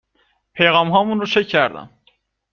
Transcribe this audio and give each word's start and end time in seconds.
.پیغامهامون 0.53 1.19
رو 1.19 1.25
چک 1.25 1.47
کردم 1.47 1.89